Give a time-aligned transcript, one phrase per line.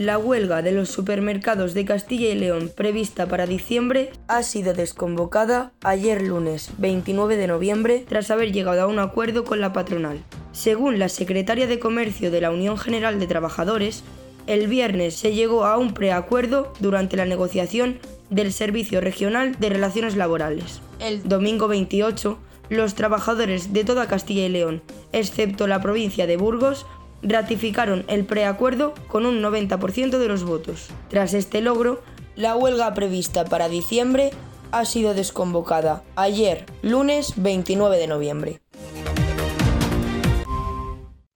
[0.00, 5.72] La huelga de los supermercados de Castilla y León prevista para diciembre ha sido desconvocada
[5.82, 10.24] ayer lunes 29 de noviembre tras haber llegado a un acuerdo con la patronal.
[10.52, 14.02] Según la secretaria de Comercio de la Unión General de Trabajadores,
[14.46, 17.98] el viernes se llegó a un preacuerdo durante la negociación
[18.30, 20.80] del Servicio Regional de Relaciones Laborales.
[20.98, 22.38] El domingo 28,
[22.70, 24.80] los trabajadores de toda Castilla y León,
[25.12, 26.86] excepto la provincia de Burgos,
[27.22, 30.88] ratificaron el preacuerdo con un 90% de los votos.
[31.08, 32.02] Tras este logro,
[32.36, 34.30] la huelga prevista para diciembre
[34.72, 38.60] ha sido desconvocada ayer, lunes 29 de noviembre.